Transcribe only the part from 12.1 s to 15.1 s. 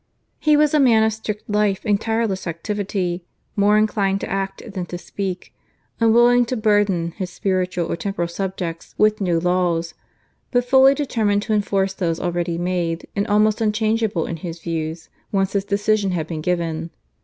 already made, and almost unchangeable in his views